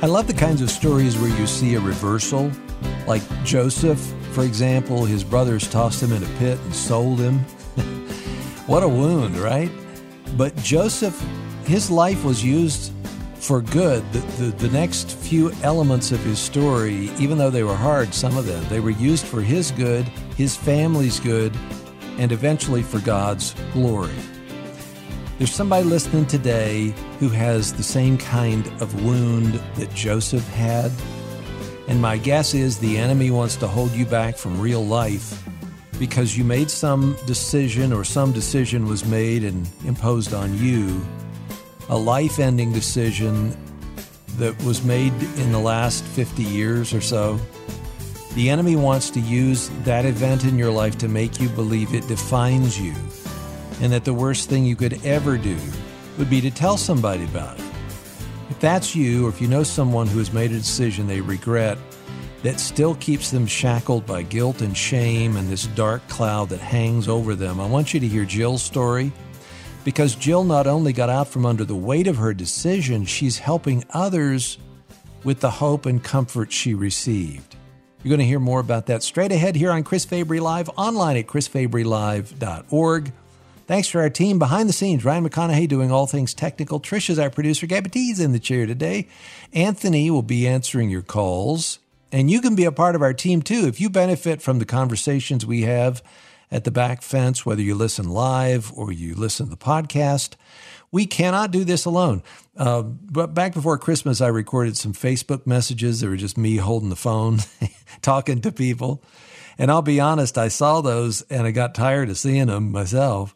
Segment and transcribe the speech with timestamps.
[0.00, 2.52] I love the kinds of stories where you see a reversal,
[3.08, 3.98] like Joseph,
[4.30, 7.40] for example, his brothers tossed him in a pit and sold him.
[8.68, 9.72] what a wound, right?
[10.36, 11.20] But Joseph,
[11.64, 12.92] his life was used
[13.34, 14.04] for good.
[14.12, 18.36] The, the, the, next few elements of his story, even though they were hard, some
[18.36, 20.04] of them, they were used for his good,
[20.36, 21.52] his family's good,
[22.18, 24.14] and eventually for God's glory.
[25.38, 30.90] There's somebody listening today who has the same kind of wound that Joseph had.
[31.86, 35.40] And my guess is the enemy wants to hold you back from real life
[35.96, 41.00] because you made some decision or some decision was made and imposed on you,
[41.88, 43.56] a life ending decision
[44.38, 47.38] that was made in the last 50 years or so.
[48.34, 52.08] The enemy wants to use that event in your life to make you believe it
[52.08, 52.94] defines you
[53.80, 55.56] and that the worst thing you could ever do
[56.18, 57.64] would be to tell somebody about it.
[58.50, 61.78] If that's you, or if you know someone who has made a decision they regret,
[62.42, 67.08] that still keeps them shackled by guilt and shame and this dark cloud that hangs
[67.08, 67.60] over them.
[67.60, 69.12] I want you to hear Jill's story
[69.84, 73.84] because Jill not only got out from under the weight of her decision, she's helping
[73.90, 74.58] others
[75.24, 77.56] with the hope and comfort she received.
[78.02, 81.16] You're going to hear more about that straight ahead here on Chris Fabry Live, online
[81.16, 83.12] at chrisfabrylive.org.
[83.68, 86.80] Thanks to our team behind the scenes, Ryan McConaughey doing all things technical.
[86.80, 87.66] Trish is our producer.
[87.66, 89.08] Gabby T's in the chair today.
[89.52, 91.78] Anthony will be answering your calls.
[92.10, 93.66] And you can be a part of our team too.
[93.66, 96.02] If you benefit from the conversations we have
[96.50, 100.36] at the back fence, whether you listen live or you listen to the podcast,
[100.90, 102.22] we cannot do this alone.
[102.56, 106.00] Uh, but back before Christmas, I recorded some Facebook messages.
[106.00, 107.40] that were just me holding the phone,
[108.00, 109.02] talking to people.
[109.58, 113.34] And I'll be honest, I saw those and I got tired of seeing them myself.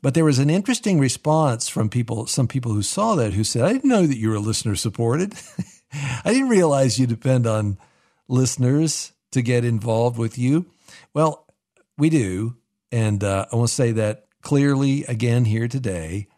[0.00, 3.62] But there was an interesting response from people, some people who saw that, who said,
[3.62, 5.34] I didn't know that you were listener supported.
[5.92, 7.78] I didn't realize you depend on
[8.28, 10.66] listeners to get involved with you?
[11.14, 11.46] Well,
[11.96, 12.56] we do.
[12.92, 16.28] And uh, I want to say that clearly again here today.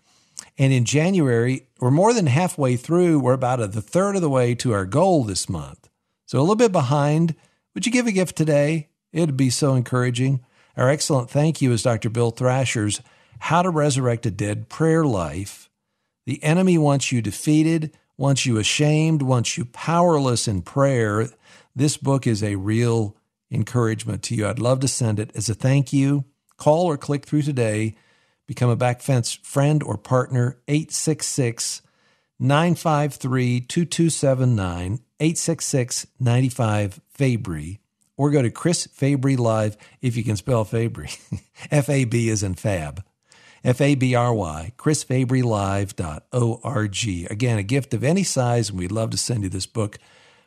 [0.59, 3.21] And in January, we're more than halfway through.
[3.21, 5.89] We're about a, the third of the way to our goal this month.
[6.27, 7.35] So a little bit behind.
[7.75, 8.89] Would you give a gift today?
[9.13, 10.45] It'd be so encouraging.
[10.77, 12.11] Our excellent thank you is Dr.
[12.11, 13.01] Bill Thrasher's
[13.41, 15.71] How to Resurrect a Dead Prayer Life.
[16.27, 21.29] The enemy wants you defeated, wants you ashamed, wants you powerless in prayer.
[21.75, 23.17] This book is a real
[23.51, 24.47] encouragement to you.
[24.47, 26.27] I'd love to send it as a thank you.
[26.59, 27.97] Call or click through today.
[28.47, 30.59] Become a Backfence friend or partner.
[30.69, 31.83] 866
[32.39, 37.81] 953 2279, 866 95 Fabry,
[38.17, 41.11] or go to Chris Fabry Live if you can spell Fabry.
[41.71, 43.03] F A B is in Fab.
[43.63, 47.31] F A B R Y, chrisfabrylive.org.
[47.31, 49.99] Again, a gift of any size, and we'd love to send you this book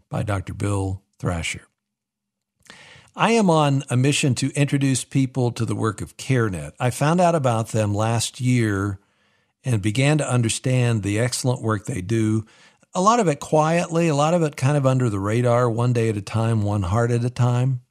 [0.09, 0.53] by Dr.
[0.53, 1.67] Bill Thrasher.
[3.15, 6.71] I am on a mission to introduce people to the work of CareNet.
[6.79, 8.97] I found out about them last year
[9.63, 12.43] and began to understand the excellent work they do.
[12.95, 15.93] A lot of it quietly, a lot of it kind of under the radar, one
[15.93, 17.82] day at a time, one heart at a time.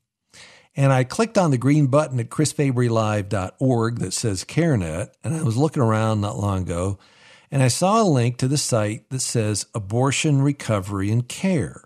[0.75, 5.57] And I clicked on the green button at chrisfabrylive.org that says CareNet, and I was
[5.57, 6.99] looking around not long ago,
[7.51, 11.85] and I saw a link to the site that says Abortion Recovery and Care.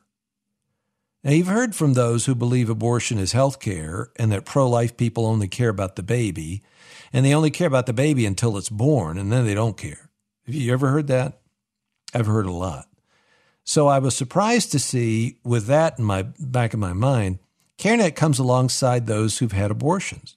[1.25, 4.97] Now, you've heard from those who believe abortion is health care and that pro life
[4.97, 6.63] people only care about the baby,
[7.13, 10.09] and they only care about the baby until it's born, and then they don't care.
[10.47, 11.41] Have you ever heard that?
[12.15, 12.87] I've heard a lot.
[13.65, 17.41] So I was surprised to see, with that in my back of my mind,
[17.79, 20.37] CareNet comes alongside those who've had abortions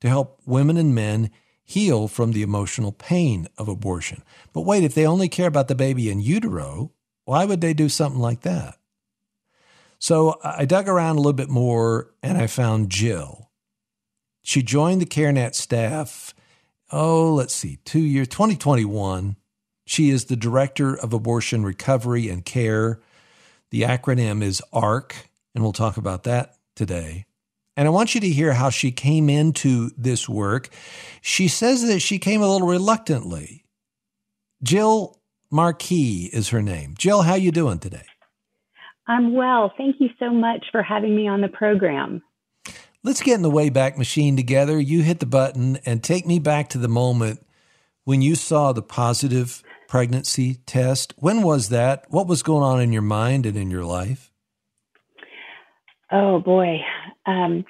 [0.00, 1.30] to help women and men
[1.62, 4.22] heal from the emotional pain of abortion.
[4.52, 6.92] But wait, if they only care about the baby in utero,
[7.26, 8.76] why would they do something like that?
[9.98, 13.50] So I dug around a little bit more and I found Jill.
[14.42, 16.34] She joined the CareNet staff,
[16.90, 19.36] oh, let's see, two years, 2021.
[19.86, 23.00] She is the Director of Abortion Recovery and Care.
[23.70, 27.26] The acronym is ARC, and we'll talk about that today.
[27.76, 30.70] And I want you to hear how she came into this work.
[31.20, 33.66] She says that she came a little reluctantly.
[34.62, 36.94] Jill Marquis is her name.
[36.96, 38.06] Jill, how you doing today?
[39.06, 39.74] I'm well.
[39.76, 42.22] Thank you so much for having me on the program.
[43.02, 44.80] Let's get in the Wayback Machine together.
[44.80, 47.44] You hit the button and take me back to the moment
[48.04, 51.12] when you saw the positive pregnancy test.
[51.18, 52.06] When was that?
[52.08, 54.29] What was going on in your mind and in your life?
[56.12, 56.78] Oh, boy.
[57.26, 57.64] Um,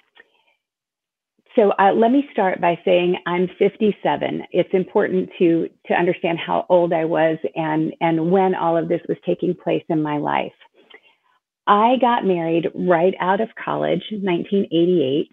[1.57, 4.43] so uh, let me start by saying I'm 57.
[4.53, 9.01] It's important to to understand how old I was and and when all of this
[9.09, 10.53] was taking place in my life.
[11.67, 15.31] I got married right out of college, 1988.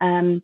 [0.00, 0.42] Um,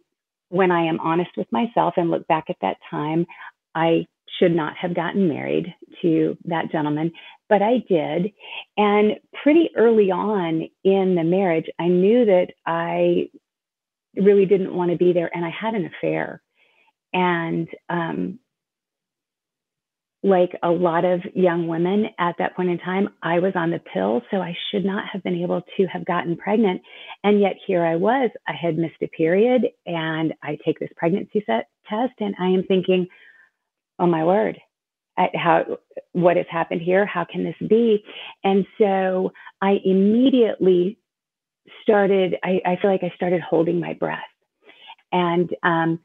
[0.49, 3.27] when I am honest with myself and look back at that time,
[3.75, 4.07] I
[4.39, 7.13] should not have gotten married to that gentleman,
[7.49, 8.33] but I did.
[8.77, 13.29] And pretty early on in the marriage, I knew that I
[14.17, 16.43] really didn't want to be there and I had an affair.
[17.13, 18.39] And um,
[20.23, 23.81] like a lot of young women at that point in time, I was on the
[23.93, 26.81] pill, so I should not have been able to have gotten pregnant.
[27.25, 31.43] And yet here I was, I had missed a period, and I take this pregnancy
[31.45, 33.09] set test, and I am thinking,
[33.99, 34.59] oh my word,
[35.17, 35.79] how
[36.13, 37.07] what has happened here?
[37.07, 38.05] How can this be?
[38.45, 40.99] And so I immediately
[41.83, 42.37] started.
[42.43, 44.21] I, I feel like I started holding my breath,
[45.13, 46.01] and um,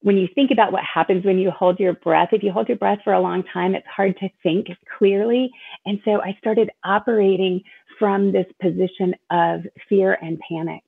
[0.00, 2.78] when you think about what happens when you hold your breath, if you hold your
[2.78, 5.50] breath for a long time, it's hard to think clearly.
[5.86, 7.62] And so I started operating
[7.98, 10.84] from this position of fear and panic.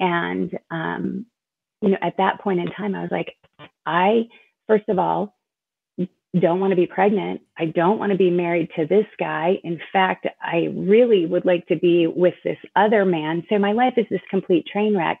[0.00, 1.26] And, um,
[1.80, 3.34] you know, at that point in time, I was like,
[3.86, 4.28] I,
[4.66, 5.34] first of all,
[6.40, 7.42] don't want to be pregnant.
[7.58, 9.58] I don't want to be married to this guy.
[9.64, 13.44] In fact, I really would like to be with this other man.
[13.50, 15.20] So my life is this complete train wreck.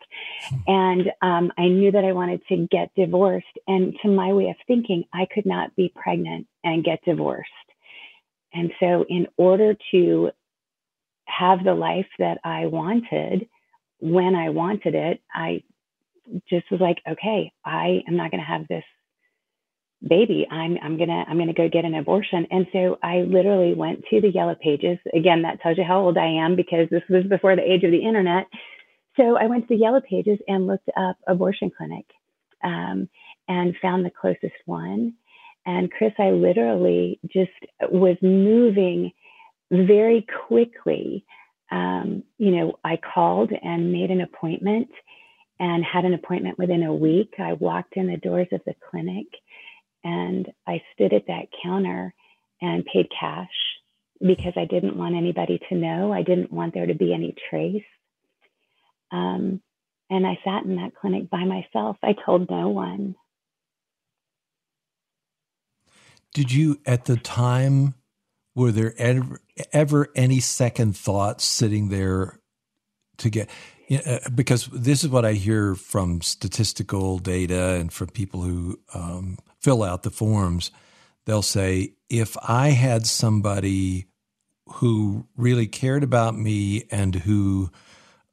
[0.66, 3.46] And um, I knew that I wanted to get divorced.
[3.66, 7.50] And to my way of thinking, I could not be pregnant and get divorced.
[8.54, 10.30] And so, in order to
[11.26, 13.48] have the life that I wanted
[13.98, 15.62] when I wanted it, I
[16.48, 18.84] just was like, okay, I am not going to have this
[20.06, 22.46] baby i'm i'm gonna i'm gonna go get an abortion.
[22.50, 24.98] And so i literally went to the yellow pages.
[25.14, 27.90] Again that tells you how old i am because this was before the age of
[27.90, 28.46] the internet.
[29.16, 32.06] So i went to the yellow pages and looked up abortion clinic
[32.64, 33.08] um,
[33.48, 35.14] and found the closest one.
[35.66, 37.52] And chris i literally just
[37.90, 39.12] was moving
[39.70, 41.24] very quickly.
[41.70, 44.88] Um, you know i called and made an appointment
[45.60, 47.34] and had an appointment within a week.
[47.38, 49.26] I walked in the doors of the clinic
[50.04, 52.14] and I stood at that counter
[52.60, 53.48] and paid cash
[54.20, 56.12] because I didn't want anybody to know.
[56.12, 57.82] I didn't want there to be any trace.
[59.10, 59.60] Um,
[60.08, 61.96] and I sat in that clinic by myself.
[62.02, 63.16] I told no one.
[66.34, 67.94] Did you, at the time,
[68.54, 69.40] were there ever,
[69.72, 72.40] ever any second thoughts sitting there
[73.18, 73.50] to get?
[73.88, 78.42] You know, uh, because this is what I hear from statistical data and from people
[78.42, 80.70] who um, fill out the forms,
[81.24, 84.06] they'll say, if I had somebody
[84.74, 87.70] who really cared about me and who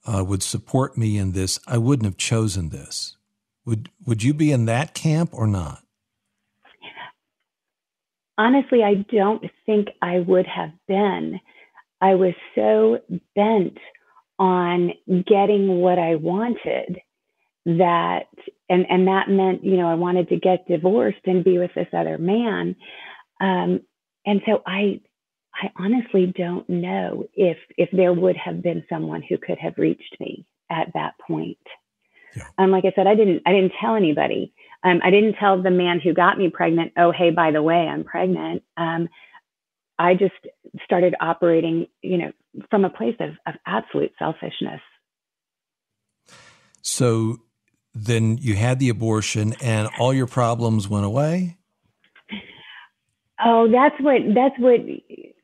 [0.06, 3.16] uh, would support me in this, I wouldn't have chosen this.
[3.66, 5.84] Would would you be in that camp or not?
[8.38, 11.40] Honestly, I don't think I would have been.
[12.02, 13.00] I was so
[13.36, 13.78] bent
[14.40, 17.02] on getting what I wanted
[17.66, 18.28] that
[18.70, 21.88] and and that meant you know I wanted to get divorced and be with this
[21.94, 22.76] other man
[23.42, 23.82] um,
[24.26, 25.02] and so I
[25.54, 30.16] I honestly don't know if if there would have been someone who could have reached
[30.20, 31.58] me at that point.
[32.36, 32.44] Yeah.
[32.58, 34.54] Um, like I said, I didn't I didn't tell anybody.
[34.84, 36.94] Um, I didn't tell the man who got me pregnant.
[36.96, 38.64] Oh, hey, by the way, I'm pregnant.
[38.78, 39.10] Um,
[39.98, 40.36] I just
[40.86, 42.32] started operating, you know,
[42.70, 44.80] from a place of, of absolute selfishness.
[46.82, 47.40] So
[48.06, 51.58] then you had the abortion and all your problems went away?
[53.44, 54.82] Oh, that's what that's what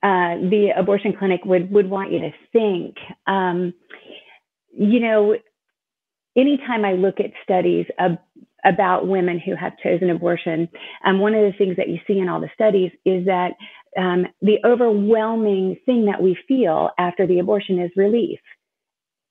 [0.04, 2.96] uh, the abortion clinic would would want you to think.
[3.26, 3.74] Um,
[4.78, 5.36] you know,
[6.36, 8.20] anytime I look at studies ab-
[8.66, 10.68] about women who have chosen abortion,
[11.06, 13.54] um, one of the things that you see in all the studies is that
[13.98, 18.40] um, the overwhelming thing that we feel after the abortion is relief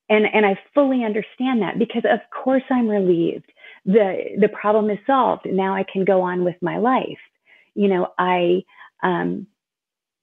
[0.09, 3.51] and and I fully understand that because of course I'm relieved.
[3.87, 5.47] The the problem is solved.
[5.47, 7.19] Now I can go on with my life.
[7.75, 8.63] You know, I
[9.03, 9.47] um,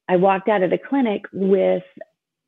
[0.07, 1.83] I walked out of the clinic with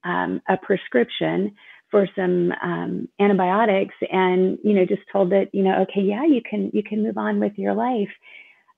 [0.03, 1.55] um, a prescription
[1.89, 6.41] for some um, antibiotics, and you know, just told that you know, okay, yeah, you
[6.47, 8.09] can you can move on with your life.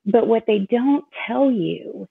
[0.06, 2.08] But what they don't tell you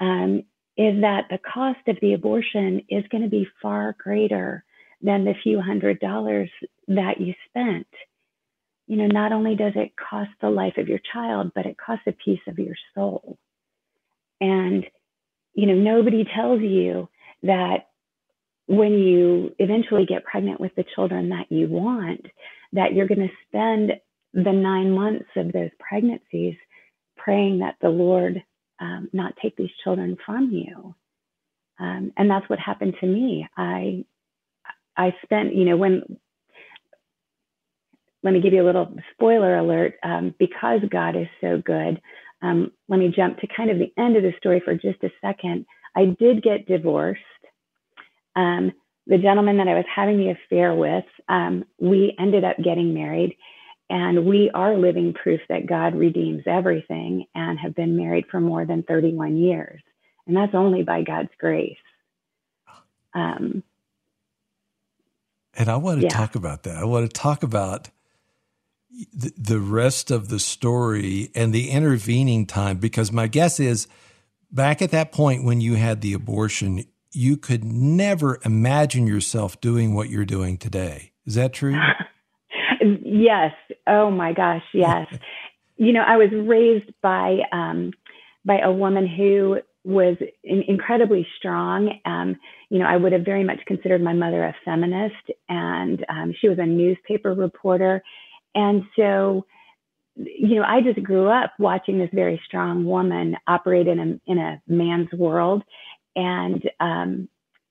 [0.00, 0.42] um,
[0.76, 4.64] is that the cost of the abortion is going to be far greater
[5.00, 6.50] than the few hundred dollars
[6.88, 7.86] that you spent.
[8.86, 12.06] You know, not only does it cost the life of your child, but it costs
[12.06, 13.38] a piece of your soul.
[14.40, 14.84] And,
[15.54, 17.08] you know, nobody tells you
[17.42, 17.88] that
[18.66, 22.26] when you eventually get pregnant with the children that you want,
[22.72, 23.92] that you're going to spend
[24.34, 26.54] the nine months of those pregnancies
[27.16, 28.42] praying that the Lord
[28.80, 30.94] um, not take these children from you.
[31.80, 33.48] Um, and that's what happened to me.
[33.56, 34.04] I
[34.98, 36.18] I spent, you know, when
[38.22, 39.94] let me give you a little spoiler alert.
[40.02, 42.00] Um, because God is so good,
[42.42, 45.10] um, let me jump to kind of the end of the story for just a
[45.20, 45.66] second.
[45.96, 47.20] I did get divorced.
[48.36, 48.72] Um,
[49.06, 53.36] the gentleman that I was having the affair with, um, we ended up getting married,
[53.88, 58.66] and we are living proof that God redeems everything and have been married for more
[58.66, 59.80] than 31 years.
[60.26, 61.78] And that's only by God's grace.
[63.14, 63.62] Um,
[65.58, 66.10] and I want to yeah.
[66.10, 66.76] talk about that.
[66.76, 67.90] I want to talk about
[69.12, 73.88] the, the rest of the story and the intervening time because my guess is
[74.52, 79.94] back at that point when you had the abortion, you could never imagine yourself doing
[79.94, 81.12] what you're doing today.
[81.26, 81.78] Is that true?
[83.02, 83.52] yes.
[83.86, 85.08] Oh my gosh, yes.
[85.76, 87.92] you know, I was raised by um,
[88.44, 89.58] by a woman who
[89.88, 91.98] was in, incredibly strong.
[92.04, 92.36] Um,
[92.68, 95.14] you know, I would have very much considered my mother a feminist,
[95.48, 98.02] and um, she was a newspaper reporter.
[98.54, 99.46] And so,
[100.14, 104.36] you know, I just grew up watching this very strong woman operate in a in
[104.36, 105.62] a man's world,
[106.14, 107.28] and um,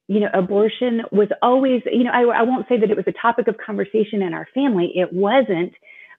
[0.08, 3.22] you know, abortion was always, you know, I, I won't say that it was a
[3.22, 4.92] topic of conversation in our family.
[4.96, 5.74] It wasn't,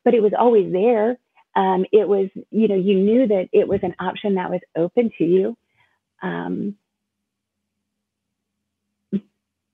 [0.04, 1.18] but it was always there.
[1.56, 5.10] Um, it was, you know, you knew that it was an option that was open
[5.18, 5.56] to you.
[6.22, 6.76] Um,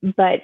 [0.03, 0.41] but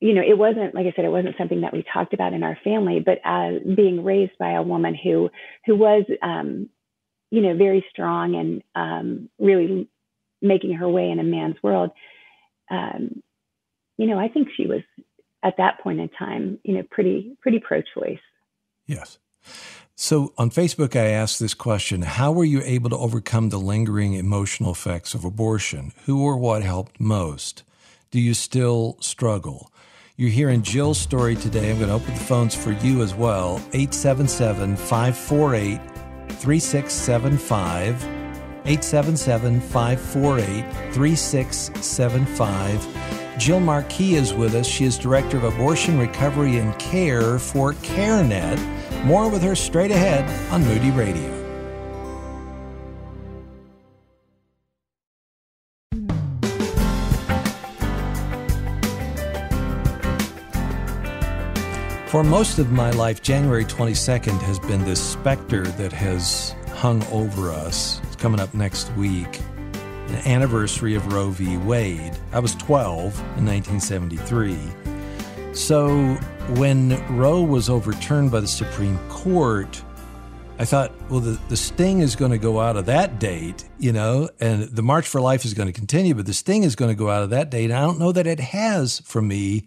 [0.00, 2.42] you know, it wasn't like I said, it wasn't something that we talked about in
[2.42, 3.00] our family.
[3.00, 5.30] But as being raised by a woman who
[5.66, 6.70] who was, um,
[7.30, 9.88] you know, very strong and um, really
[10.40, 11.90] making her way in a man's world,
[12.70, 13.22] um,
[13.98, 14.80] you know, I think she was
[15.42, 18.18] at that point in time, you know, pretty pretty pro-choice.
[18.86, 19.18] Yes.
[20.02, 24.14] So on Facebook, I asked this question How were you able to overcome the lingering
[24.14, 25.92] emotional effects of abortion?
[26.06, 27.64] Who or what helped most?
[28.10, 29.70] Do you still struggle?
[30.16, 31.70] You're hearing Jill's story today.
[31.70, 35.78] I'm going to open the phones for you as well 877 548
[36.30, 38.02] 3675.
[38.02, 43.38] 877 548 3675.
[43.38, 44.66] Jill Marquis is with us.
[44.66, 48.89] She is Director of Abortion Recovery and Care for CareNet.
[49.04, 51.40] More with her straight ahead on Moody Radio.
[62.10, 67.50] For most of my life, January 22nd has been this specter that has hung over
[67.50, 68.00] us.
[68.02, 69.40] It's coming up next week,
[70.08, 71.56] an anniversary of Roe v.
[71.56, 72.18] Wade.
[72.32, 74.58] I was 12 in 1973.
[75.52, 76.14] So
[76.56, 79.82] when Roe was overturned by the Supreme Court,
[80.60, 83.92] I thought, well, the, the sting is going to go out of that date, you
[83.92, 86.90] know, and the March for Life is going to continue, but the sting is going
[86.90, 87.72] to go out of that date.
[87.72, 89.64] I don't know that it has for me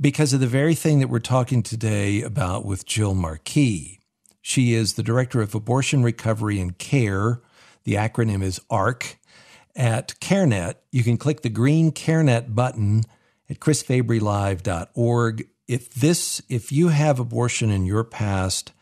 [0.00, 3.98] because of the very thing that we're talking today about with Jill Marquis.
[4.40, 7.42] She is the Director of Abortion Recovery and Care.
[7.84, 9.18] The acronym is ARC.
[9.74, 13.02] At CareNet, you can click the green CareNet button
[13.50, 15.48] at chrisfabrylive.org.
[15.68, 18.72] If this, if you have abortion in your past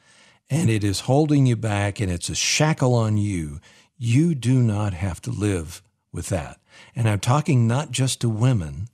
[0.51, 3.61] and it is holding you back and it's a shackle on you,
[3.97, 5.83] you do not have to live
[6.13, 6.61] with that.
[6.95, 8.89] And I'm talking not just to women,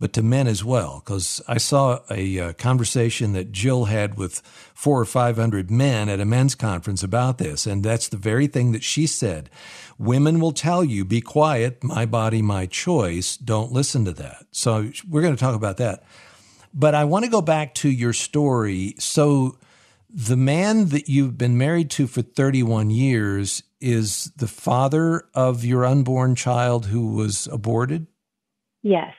[0.00, 1.02] but to men as well.
[1.04, 4.40] Because I saw a uh, conversation that Jill had with
[4.74, 7.66] four or 500 men at a men's conference about this.
[7.66, 9.50] And that's the very thing that she said.
[9.98, 13.36] Women will tell you, be quiet, my body, my choice.
[13.36, 14.46] Don't listen to that.
[14.52, 16.04] So we're going to talk about that.
[16.72, 18.94] But I want to go back to your story.
[18.98, 19.58] So
[20.08, 25.84] the man that you've been married to for 31 years is the father of your
[25.84, 28.06] unborn child who was aborted?
[28.82, 29.14] Yes.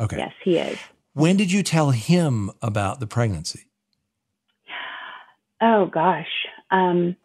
[0.00, 0.18] Okay.
[0.18, 0.78] Yes, he is.
[1.14, 3.66] When did you tell him about the pregnancy?
[5.60, 6.26] Oh gosh.
[6.70, 7.16] Um,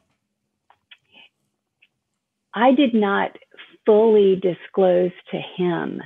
[2.54, 3.38] I did not
[3.86, 6.02] fully disclose to him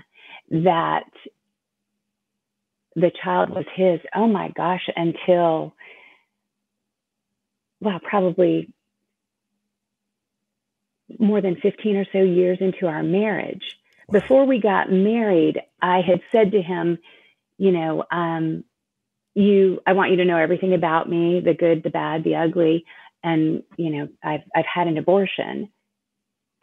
[0.50, 1.05] that
[2.95, 4.00] the child was his.
[4.15, 5.74] Oh my gosh, until
[7.81, 8.74] well, probably
[11.19, 13.63] more than 15 or so years into our marriage
[14.12, 16.97] before we got married, I had said to him,
[17.57, 18.63] you know, um,
[19.33, 22.85] you, I want you to know everything about me, the good, the bad, the ugly.
[23.24, 25.69] And, you know, I've, I've had an abortion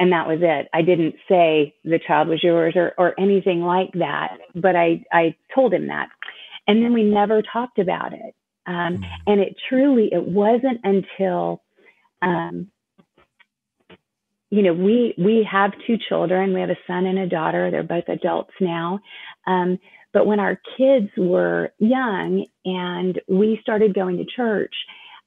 [0.02, 0.68] and that was it.
[0.72, 5.36] I didn't say the child was yours or, or anything like that, but I, I
[5.54, 6.08] told him that.
[6.66, 8.34] And then we never talked about it.
[8.66, 9.04] Um, mm.
[9.28, 11.62] And it truly, it wasn't until,
[12.20, 12.72] um,
[14.52, 16.52] you know, we we have two children.
[16.52, 17.70] We have a son and a daughter.
[17.70, 19.00] They're both adults now.
[19.46, 19.78] Um,
[20.12, 24.74] but when our kids were young and we started going to church,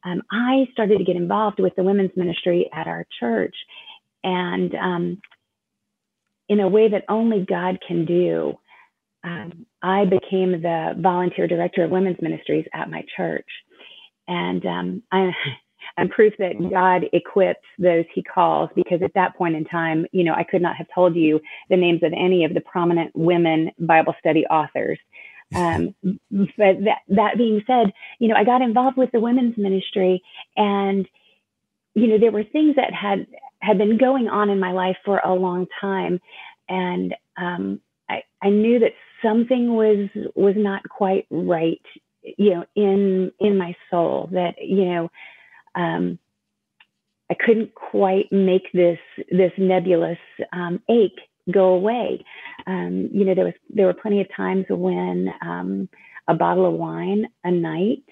[0.04, 3.56] um, I started to get involved with the women's ministry at our church,
[4.24, 5.22] and um,
[6.48, 8.60] in a way that only God can do
[9.26, 13.48] um, I became the volunteer director of women's ministries at my church.
[14.28, 15.32] And um, I,
[15.98, 20.24] I'm proof that God equips those he calls because at that point in time, you
[20.24, 21.40] know, I could not have told you
[21.70, 25.00] the names of any of the prominent women Bible study authors.
[25.56, 26.16] Um, but
[26.58, 30.24] that, that being said, you know, I got involved with the women's ministry
[30.58, 31.08] and,
[31.94, 33.28] you know, there were things that had,
[33.60, 36.20] had been going on in my life for a long time.
[36.68, 41.82] And um, I, I knew that something was was not quite right
[42.38, 45.10] you know in in my soul that you know
[45.76, 46.20] um
[47.30, 50.18] i couldn't quite make this this nebulous
[50.54, 51.20] um ache
[51.52, 52.24] go away
[52.68, 55.90] um you know there was there were plenty of times when um
[56.28, 58.04] a bottle of wine a night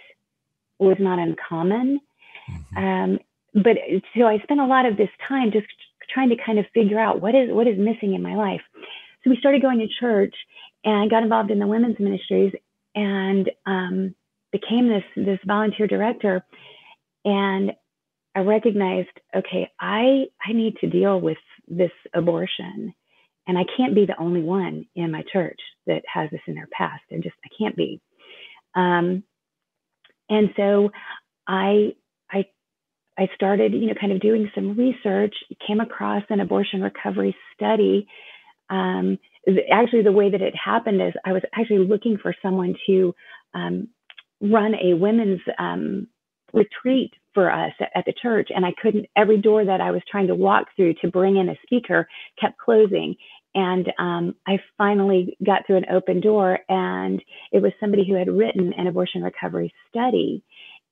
[0.79, 1.99] was not uncommon
[2.49, 2.77] mm-hmm.
[2.77, 3.19] um
[3.53, 3.77] but
[4.15, 5.67] so i spent a lot of this time just
[6.09, 8.61] trying to kind of figure out what is what is missing in my life
[9.23, 10.35] so we started going to church
[10.83, 12.53] and got involved in the women's ministries
[12.95, 14.15] and um,
[14.51, 16.45] became this this volunteer director.
[17.25, 17.73] And
[18.35, 21.37] I recognized, okay, I I need to deal with
[21.67, 22.93] this abortion,
[23.47, 26.69] and I can't be the only one in my church that has this in their
[26.77, 27.03] past.
[27.11, 28.01] I just I can't be.
[28.75, 29.23] Um,
[30.29, 30.91] and so
[31.47, 31.95] I
[32.31, 32.45] I
[33.17, 35.35] I started, you know, kind of doing some research,
[35.67, 38.07] came across an abortion recovery study
[38.69, 39.19] um,
[39.71, 43.15] actually the way that it happened is I was actually looking for someone to
[43.53, 43.89] um,
[44.41, 46.07] run a women's um,
[46.53, 49.07] retreat for us at, the church, and I couldn't.
[49.15, 52.07] Every door that I was trying to walk through to bring in a speaker
[52.39, 53.15] kept closing,
[53.55, 58.29] and um, I finally got through an open door, and it was somebody who had
[58.29, 60.43] written an abortion recovery study.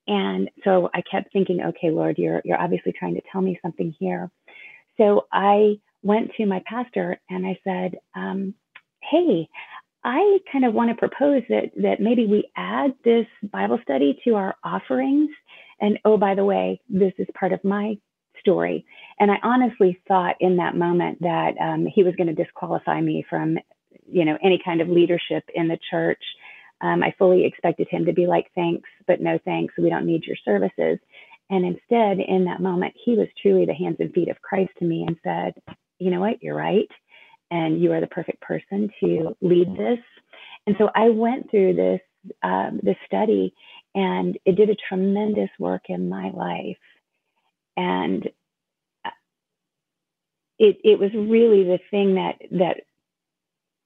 [0.07, 3.95] And so I kept thinking, okay, Lord, you're you're obviously trying to tell me something
[3.99, 4.31] here.
[4.97, 8.55] So I went to my pastor and I said, um,
[9.01, 9.47] "Hey,
[10.03, 14.35] I kind of want to propose that that maybe we add this Bible study to
[14.35, 15.29] our offerings.
[15.81, 17.97] And oh, by the way, this is part of my
[18.39, 18.85] story.
[19.19, 23.25] And I honestly thought in that moment that um, he was going to disqualify me
[23.29, 23.57] from,
[24.09, 26.23] you know, any kind of leadership in the church.
[26.81, 29.73] Um, I fully expected him to be like, "Thanks, but no thanks.
[29.77, 30.99] We don't need your services."
[31.51, 34.85] And instead, in that moment, he was truly the hands and feet of Christ to
[34.85, 36.89] me and said, you know what, you're right.
[37.51, 39.99] And you are the perfect person to lead this.
[40.65, 41.99] And so I went through this,
[42.41, 43.53] um, this study
[43.93, 46.77] and it did a tremendous work in my life.
[47.75, 48.27] And
[49.05, 49.09] uh,
[50.59, 52.77] it, it was really the thing that, that,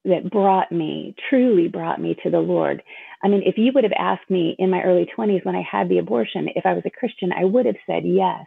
[0.06, 2.84] that brought me, truly brought me to the Lord.
[3.24, 5.90] I mean, if you would have asked me in my early 20s when I had
[5.90, 8.46] the abortion, if I was a Christian, I would have said yes,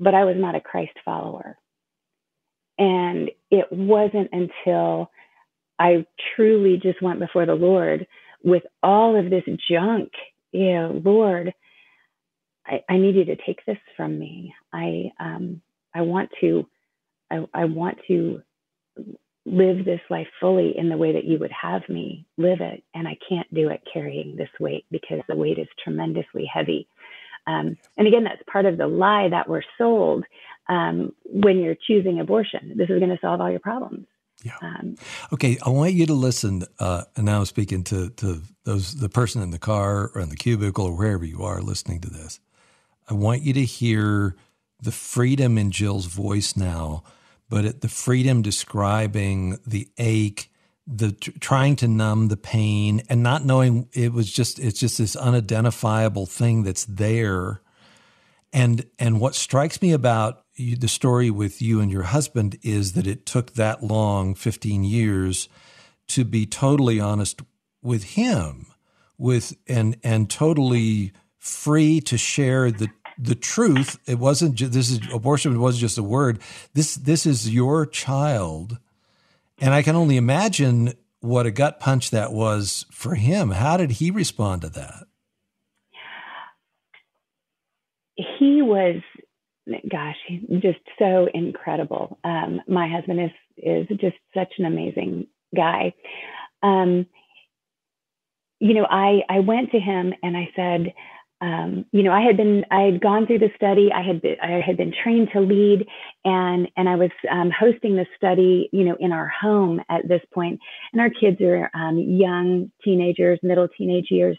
[0.00, 1.58] but I was not a Christ follower.
[2.78, 5.10] And it wasn't until
[5.78, 8.06] I truly just went before the Lord
[8.46, 10.12] with all of this junk,
[10.52, 11.52] you know, Lord,
[12.66, 14.54] I, I need you to take this from me.
[14.72, 15.60] I um
[15.94, 16.66] I want to
[17.30, 18.42] I, I want to
[19.44, 22.82] live this life fully in the way that you would have me live it.
[22.94, 26.88] And I can't do it carrying this weight because the weight is tremendously heavy.
[27.46, 30.24] Um, and again, that's part of the lie that we're sold
[30.68, 32.74] um, when you're choosing abortion.
[32.76, 34.06] This is going to solve all your problems.
[34.46, 34.58] Yeah.
[34.62, 34.94] Um,
[35.32, 36.62] okay, I want you to listen.
[36.78, 40.28] Uh, and now I'm speaking to to those the person in the car or in
[40.28, 42.38] the cubicle or wherever you are listening to this.
[43.08, 44.36] I want you to hear
[44.80, 47.02] the freedom in Jill's voice now,
[47.48, 50.50] but it, the freedom describing the ache,
[50.86, 55.16] the trying to numb the pain, and not knowing it was just it's just this
[55.16, 57.62] unidentifiable thing that's there.
[58.52, 62.92] And and what strikes me about you, the story with you and your husband is
[62.92, 65.48] that it took that long 15 years
[66.08, 67.42] to be totally honest
[67.82, 68.66] with him
[69.18, 72.88] with and and totally free to share the
[73.18, 73.98] the truth.
[74.06, 76.40] It wasn't this is abortion wasn't just a word.
[76.74, 78.78] This this is your child.
[79.58, 83.50] And i can only imagine what a gut punch that was for him.
[83.50, 85.06] How did he respond to that?
[88.38, 89.02] He was
[89.90, 90.16] gosh,
[90.60, 92.18] just so incredible.
[92.24, 95.94] Um, my husband is is just such an amazing guy.
[96.62, 97.06] Um,
[98.58, 100.94] you know, I, I went to him and I said,
[101.40, 103.90] um, you know, I had been, I had gone through the study.
[103.94, 105.86] I had been, I had been trained to lead,
[106.24, 110.22] and and I was um, hosting the study, you know, in our home at this
[110.32, 110.60] point,
[110.92, 114.38] and our kids are um, young teenagers, middle teenage years,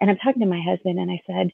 [0.00, 1.52] and I'm talking to my husband, and I said,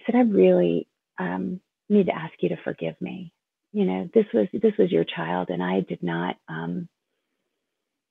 [0.00, 0.88] I said, I really
[1.20, 3.32] um, need to ask you to forgive me.
[3.72, 6.88] You know, this was this was your child, and I did not, um,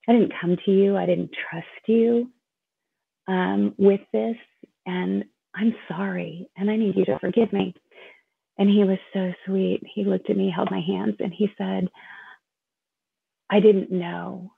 [0.08, 2.32] I didn't come to you, I didn't trust you
[3.28, 4.38] um, with this,
[4.86, 7.74] and I'm sorry and I need you to forgive me.
[8.58, 9.82] And he was so sweet.
[9.94, 11.88] He looked at me, held my hands, and he said,
[13.50, 14.52] I didn't know.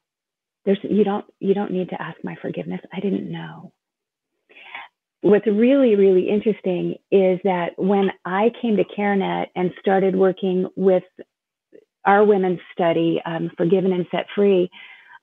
[0.65, 2.81] There's you don't you don't need to ask my forgiveness.
[2.93, 3.73] I didn't know.
[5.21, 11.03] What's really, really interesting is that when I came to CareNet and started working with
[12.05, 14.69] our women's study, um, Forgiven and Set Free,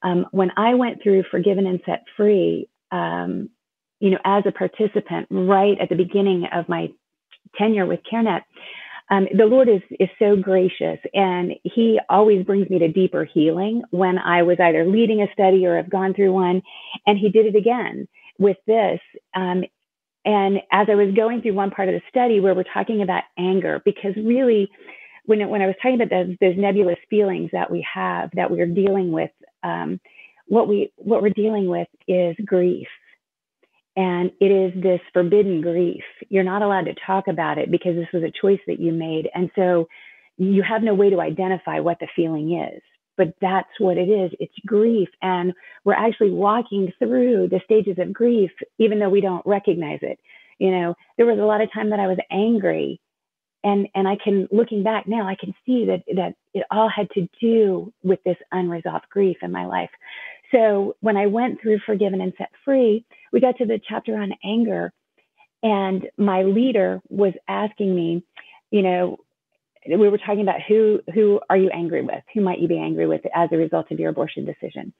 [0.02, 3.50] um, when I went through Forgiven and Set Free, um,
[3.98, 6.88] you know, as a participant right at the beginning of my
[7.56, 8.42] tenure with CareNet,
[9.10, 13.82] um, the Lord is is so gracious, and He always brings me to deeper healing
[13.90, 16.62] when I was either leading a study or have gone through one,
[17.06, 18.06] and He did it again
[18.38, 19.00] with this.
[19.34, 19.64] Um,
[20.24, 23.24] and as I was going through one part of the study where we're talking about
[23.38, 24.70] anger, because really,
[25.26, 28.66] when when I was talking about those, those nebulous feelings that we have that we're
[28.66, 29.30] dealing with,
[29.62, 30.00] um,
[30.46, 32.88] what we what we're dealing with is grief
[33.96, 36.04] and it is this forbidden grief.
[36.28, 39.28] You're not allowed to talk about it because this was a choice that you made.
[39.34, 39.88] And so
[40.36, 42.80] you have no way to identify what the feeling is.
[43.18, 44.30] But that's what it is.
[44.40, 45.10] It's grief.
[45.20, 45.52] And
[45.84, 50.18] we're actually walking through the stages of grief, even though we don't recognize it.
[50.58, 53.00] You know, there was a lot of time that I was angry.
[53.64, 57.10] And, and I can, looking back now, I can see that, that it all had
[57.10, 59.90] to do with this unresolved grief in my life.
[60.52, 64.32] So when I went through Forgiven and Set Free, we got to the chapter on
[64.44, 64.92] anger,
[65.62, 68.22] and my leader was asking me,
[68.70, 69.18] you know,
[69.86, 72.22] we were talking about who who are you angry with?
[72.34, 74.92] Who might you be angry with as a result of your abortion decision?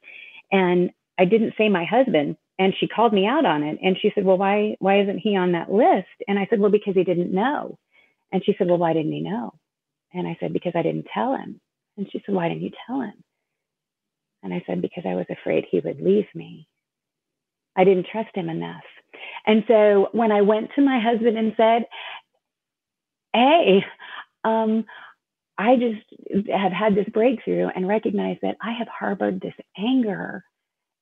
[0.53, 3.79] And I didn't say my husband, and she called me out on it.
[3.83, 6.71] And she said, "Well, why why isn't he on that list?" And I said, "Well,
[6.71, 7.79] because he didn't know."
[8.33, 9.55] And she said, "Well, why didn't he know?"
[10.13, 11.61] And I said, "Because I didn't tell him."
[11.97, 13.25] And she said, "Why didn't you tell him?"
[14.43, 16.69] And I said, because I was afraid he would leave me.
[17.77, 18.85] I didn't trust him enough.
[19.47, 21.85] And so when I went to my husband and said,
[23.33, 23.85] Hey,
[24.45, 24.85] um,
[25.57, 30.45] I just have had this breakthrough and recognized that I have harbored this anger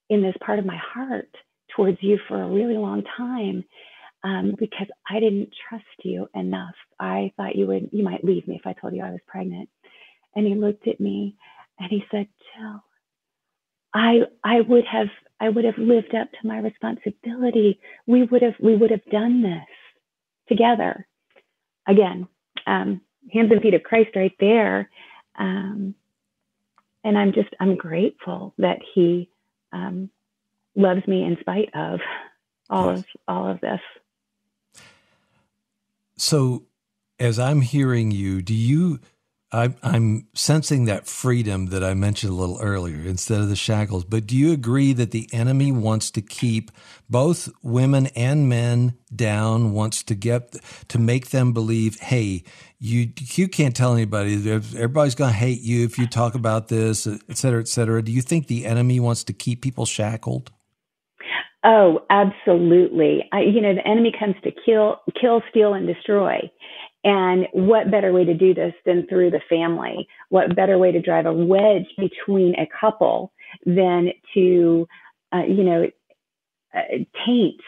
[0.09, 1.29] in this part of my heart
[1.75, 3.64] towards you for a really long time
[4.25, 6.75] um, because I didn't trust you enough.
[6.99, 9.68] I thought you would, you might leave me if I told you I was pregnant.
[10.35, 11.37] And he looked at me
[11.79, 12.83] and he said, Jill,
[13.96, 15.09] I I would have
[15.40, 17.81] I would have lived up to my responsibility.
[18.07, 19.66] We would have we would have done this
[20.49, 21.07] together.
[21.88, 22.29] Again,
[22.66, 23.01] um,
[23.33, 24.91] hands and feet of Christ right there.
[25.39, 25.95] Um,
[27.05, 29.31] and I'm just I'm grateful that He
[29.73, 30.11] um,
[30.75, 32.01] loves me in spite of
[32.69, 32.99] all yes.
[32.99, 33.81] of all of this.
[36.17, 36.65] So,
[37.19, 39.01] as I'm hearing you, do you
[39.57, 44.05] I, I'm sensing that freedom that I mentioned a little earlier instead of the shackles.
[44.05, 46.71] But do you agree that the enemy wants to keep
[47.09, 50.57] both women and men down, wants to get
[50.88, 52.45] to make them believe, hey,
[52.79, 54.35] you you can't tell anybody.
[54.53, 58.03] Everybody's going to hate you if you talk about this, et cetera, et cetera.
[58.03, 60.53] Do you think the enemy wants to keep people shackled?
[61.64, 63.25] Oh, absolutely.
[63.33, 66.49] I, you know, the enemy comes to kill, kill, steal, and destroy.
[67.07, 70.09] And what better way to do this than through the family?
[70.29, 73.33] What better way to drive a wedge between a couple
[73.64, 74.88] than to,
[75.33, 75.87] uh, you know,
[76.75, 76.81] uh,
[77.25, 77.61] taint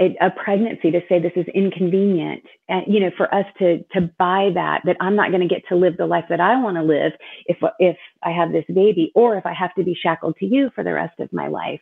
[0.00, 4.00] a, a, pregnancy to say this is inconvenient and you know for us to to
[4.18, 6.76] buy that that i'm not going to get to live the life that i want
[6.76, 7.12] to live
[7.46, 10.70] if if i have this baby or if i have to be shackled to you
[10.74, 11.80] for the rest of my life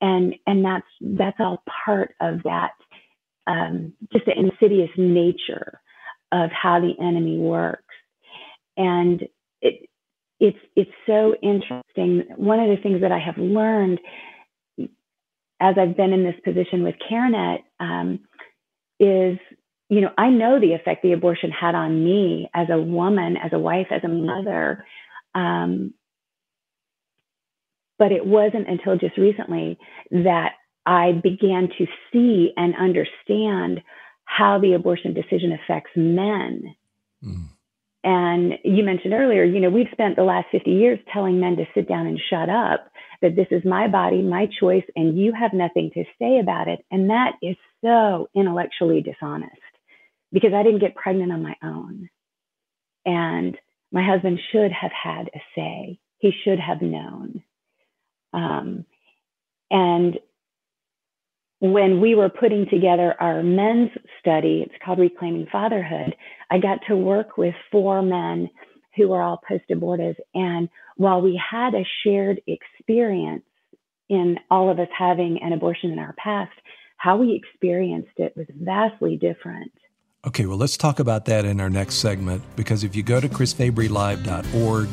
[0.00, 2.72] and and that's that's all part of that
[3.46, 5.80] um, just the insidious nature
[6.34, 7.82] of how the enemy works.
[8.76, 9.22] And
[9.62, 9.88] it,
[10.40, 12.24] it's, it's so interesting.
[12.36, 14.00] One of the things that I have learned
[15.60, 18.20] as I've been in this position with CareNet um,
[18.98, 19.38] is,
[19.88, 23.52] you know, I know the effect the abortion had on me as a woman, as
[23.52, 24.84] a wife, as a mother.
[25.36, 25.94] Um,
[27.96, 29.78] but it wasn't until just recently
[30.10, 33.80] that I began to see and understand
[34.36, 36.74] how the abortion decision affects men.
[37.24, 37.48] Mm.
[38.02, 41.64] And you mentioned earlier, you know, we've spent the last 50 years telling men to
[41.74, 42.90] sit down and shut up
[43.22, 46.84] that This is my body, my choice, and you have nothing to say about it.
[46.90, 49.52] And that is so intellectually dishonest
[50.30, 52.10] because I didn't get pregnant on my own.
[53.06, 53.56] And
[53.92, 57.42] my husband should have had a say, he should have known.
[58.34, 58.84] Um,
[59.70, 60.18] and
[61.72, 66.14] when we were putting together our men's study, it's called Reclaiming Fatherhood,
[66.50, 68.50] I got to work with four men
[68.96, 70.16] who were all post abortive.
[70.34, 73.44] And while we had a shared experience
[74.10, 76.52] in all of us having an abortion in our past,
[76.98, 79.72] how we experienced it was vastly different.
[80.26, 83.28] Okay, well, let's talk about that in our next segment because if you go to
[83.28, 84.88] chrisfabrylive.org,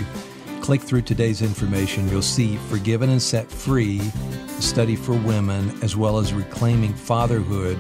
[0.62, 5.98] click through today's information, you'll see Forgiven and Set Free, a study for women, as
[5.98, 7.78] well as Reclaiming Fatherhood,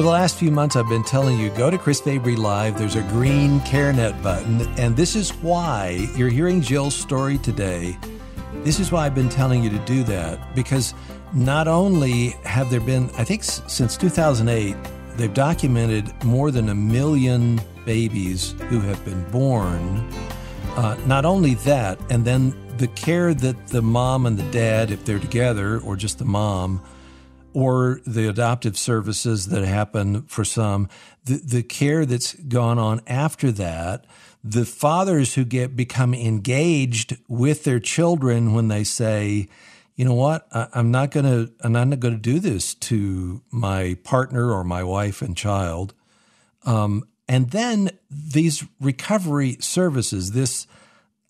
[0.00, 2.78] For the last few months, I've been telling you go to Chris Fabry Live.
[2.78, 7.98] There's a green CareNet button, and this is why you're hearing Jill's story today.
[8.64, 10.94] This is why I've been telling you to do that because
[11.34, 14.74] not only have there been, I think since 2008,
[15.18, 19.98] they've documented more than a million babies who have been born.
[20.76, 25.04] Uh, not only that, and then the care that the mom and the dad, if
[25.04, 26.80] they're together, or just the mom,
[27.52, 30.88] or the adoptive services that happen for some,
[31.24, 34.04] the, the care that's gone on after that,
[34.42, 39.48] the fathers who get become engaged with their children when they say,
[39.96, 43.42] you know what, I, am not going to, I'm not going to do this to
[43.50, 45.92] my partner or my wife and child.
[46.64, 50.66] Um, and then these recovery services, this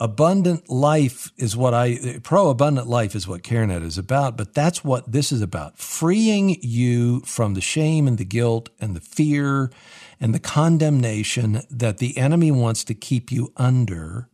[0.01, 4.83] abundant life is what I pro abundant life is what CareNet is about, but that's
[4.83, 5.79] what this is about.
[5.79, 9.71] Freeing you from the shame and the guilt and the fear
[10.19, 14.29] and the condemnation that the enemy wants to keep you under.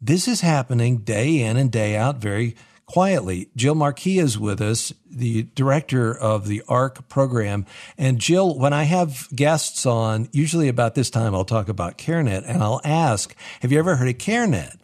[0.00, 3.48] This is happening day in and day out very quietly.
[3.54, 7.64] Jill Marquis is with us, the director of the ARC program.
[7.96, 12.44] And Jill, when I have guests on, usually about this time, I'll talk about CareNet
[12.46, 14.81] and I'll ask, have you ever heard of CareNet?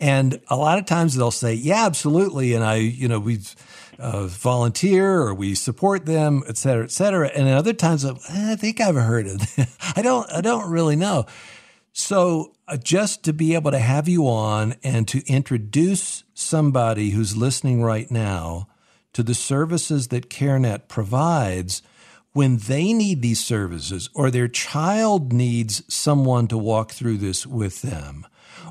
[0.00, 2.54] And a lot of times they'll say, yeah, absolutely.
[2.54, 3.40] And I, you know, we
[3.98, 7.28] uh, volunteer or we support them, et cetera, et cetera.
[7.28, 9.42] And other times eh, I think I've heard it.
[9.96, 11.26] I don't, I don't really know.
[11.92, 17.36] So uh, just to be able to have you on and to introduce somebody who's
[17.36, 18.68] listening right now
[19.14, 21.80] to the services that CareNet provides
[22.34, 27.80] when they need these services or their child needs someone to walk through this with
[27.80, 28.26] them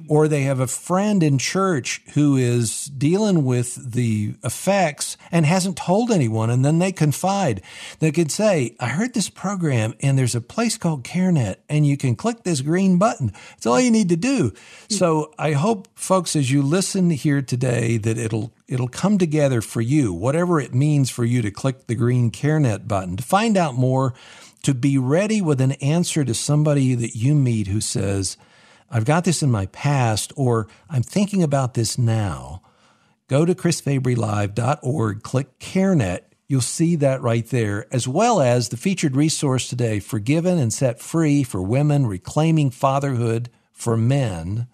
[0.08, 5.78] or they have a friend in church who is dealing with the effects and hasn't
[5.78, 7.62] told anyone, and then they confide.
[8.00, 11.98] They could say, I heard this program, and there's a place called CareNet, and you
[11.98, 13.34] can click this green button.
[13.58, 14.54] It's all you need to do.
[14.90, 19.82] So I hope, folks, as you listen here today, that it'll it'll come together for
[19.82, 23.18] you, whatever it means for you to click the green CareNet button.
[23.18, 24.14] To find out more,
[24.64, 28.38] to be ready with an answer to somebody that you meet who says,
[28.90, 32.62] I've got this in my past, or I'm thinking about this now,
[33.28, 36.22] go to chrisfabrylive.org, click CareNet.
[36.48, 41.00] You'll see that right there, as well as the featured resource today, Forgiven and Set
[41.00, 44.68] Free for Women, Reclaiming Fatherhood for Men.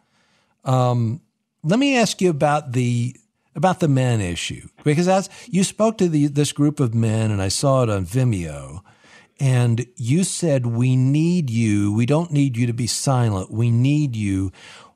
[0.66, 1.22] Um,
[1.64, 3.16] let me ask you about the
[3.56, 7.42] about the men issue because as you spoke to the, this group of men, and
[7.42, 8.82] I saw it on Vimeo,
[9.42, 11.92] and you said, We need you.
[11.92, 13.52] We don't need you to be silent.
[13.52, 14.52] We need you.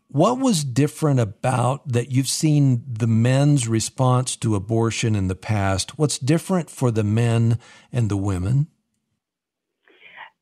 [0.08, 5.98] What was different about that you've seen the men's response to abortion in the past?
[5.98, 7.58] What's different for the men
[7.92, 8.68] and the women?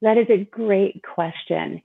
[0.01, 1.81] That is a great question.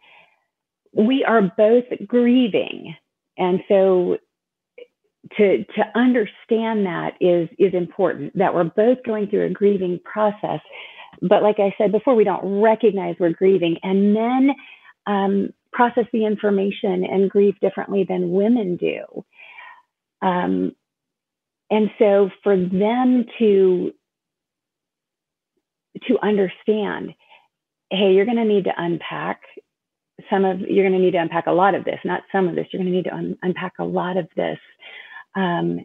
[0.92, 2.96] We are both grieving.
[3.38, 4.18] And so
[5.36, 10.60] to to understand that is is important that we're both going through a grieving process
[11.22, 13.76] but like I said before, we don't recognize we're grieving.
[13.82, 14.50] And men
[15.06, 19.24] um, process the information and grieve differently than women do.
[20.22, 20.72] Um,
[21.70, 23.92] and so for them to
[26.06, 27.14] to understand,
[27.90, 29.42] hey, you're going to need to unpack
[30.30, 32.54] some of you're going to need to unpack a lot of this, not some of
[32.54, 32.66] this.
[32.72, 34.58] You're going to need to un- unpack a lot of this,
[35.34, 35.84] um,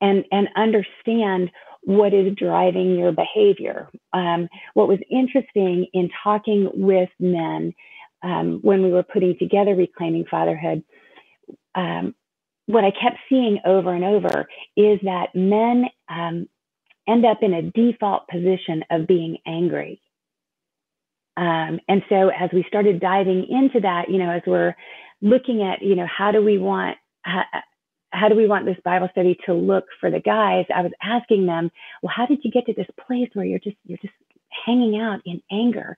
[0.00, 1.50] and and understand
[1.82, 3.88] what is driving your behavior.
[4.12, 7.74] Um, what was interesting in talking with men
[8.22, 10.82] um, when we were putting together Reclaiming Fatherhood,
[11.74, 12.14] um,
[12.66, 16.48] what I kept seeing over and over is that men um,
[17.08, 20.00] end up in a default position of being angry.
[21.36, 24.76] Um, and so as we started diving into that, you know, as we're
[25.22, 26.98] looking at, you know, how do we want,
[28.10, 30.66] how do we want this Bible study to look for the guys?
[30.74, 31.70] I was asking them,
[32.02, 34.14] well, how did you get to this place where you're just, you're just
[34.66, 35.96] hanging out in anger?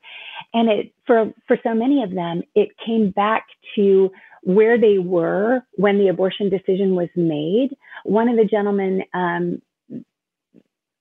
[0.53, 3.47] And it, for, for so many of them, it came back
[3.77, 4.11] to
[4.43, 7.71] where they were when the abortion decision was made.
[8.05, 9.63] One of the gentlemen, um,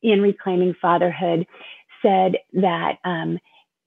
[0.03, 1.45] in reclaiming fatherhood
[2.01, 3.37] said that um,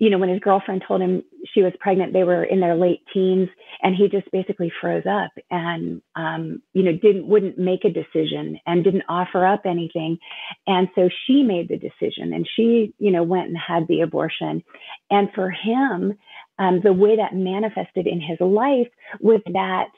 [0.05, 1.23] you know, when his girlfriend told him
[1.55, 3.49] she was pregnant, they were in their late teens,
[3.83, 8.61] and he just basically froze up and, um, you know, didn't wouldn't make a decision
[8.67, 10.19] and didn't offer up anything,
[10.67, 14.63] and so she made the decision, and she, you know, went and had the abortion,
[15.11, 16.19] and for him,
[16.59, 18.89] um, the way that manifested in his life
[19.21, 19.89] was that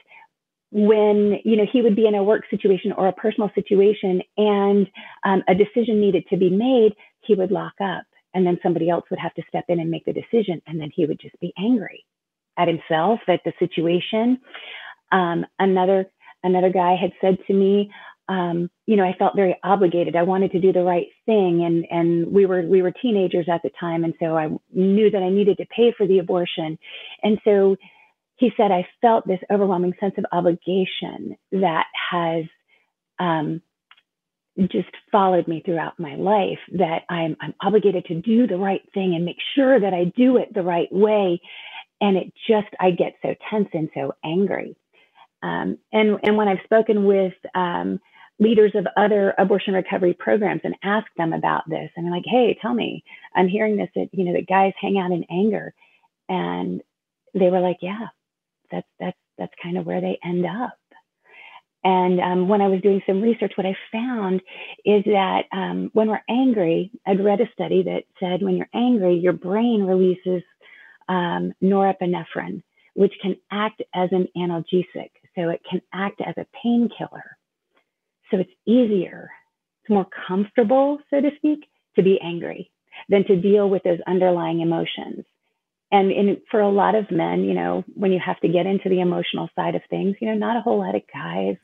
[0.71, 4.87] when you know he would be in a work situation or a personal situation and
[5.25, 6.93] um, a decision needed to be made
[7.23, 8.05] he would lock up
[8.37, 10.91] and then somebody else would have to step in and make the decision and then
[10.95, 12.05] he would just be angry
[12.59, 14.39] at himself at the situation.
[15.11, 16.07] Um, another
[16.43, 17.91] another guy had said to me
[18.29, 20.17] um, you know i felt very obligated.
[20.17, 23.63] I wanted to do the right thing and and we were we were teenagers at
[23.63, 26.79] the time and so i knew that i needed to pay for the abortion.
[27.23, 27.77] And so
[28.37, 32.45] he said i felt this overwhelming sense of obligation that has
[33.19, 33.63] um,
[34.59, 39.15] just followed me throughout my life that I'm, I'm obligated to do the right thing
[39.15, 41.41] and make sure that I do it the right way.
[42.01, 44.77] And it just, I get so tense and so angry.
[45.43, 48.01] Um, and, and when I've spoken with um,
[48.39, 52.59] leaders of other abortion recovery programs and asked them about this, and I'm like, hey,
[52.61, 55.75] tell me, I'm hearing this that, you know, that guys hang out in anger.
[56.29, 56.83] And
[57.35, 58.07] they were like, yeah,
[58.71, 60.79] that's, that's, that's kind of where they end up.
[61.87, 64.41] And um, when I was doing some research, what I found
[64.85, 69.19] is that um, when we're angry, I'd read a study that said when you're angry,
[69.19, 70.43] your brain releases
[71.09, 75.11] um, norepinephrine, which can act as an analgesic.
[75.37, 77.39] So it can act as a painkiller.
[78.33, 79.31] So it's easier,
[79.83, 82.73] it's more comfortable, so to speak, to be angry
[83.09, 85.25] than to deal with those underlying emotions.
[85.93, 88.89] And in, for a lot of men, you know, when you have to get into
[88.89, 91.59] the emotional side of things, you know, not a whole lot of guys